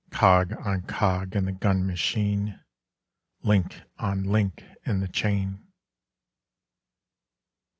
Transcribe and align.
Cog 0.09 0.51
on 0.65 0.81
cog 0.87 1.35
in 1.35 1.45
the 1.45 1.51
gun 1.51 1.85
machine, 1.85 2.59
link 3.43 3.83
on 3.99 4.23
link 4.23 4.63
in 4.83 4.99
the 4.99 5.07
chain! 5.07 5.63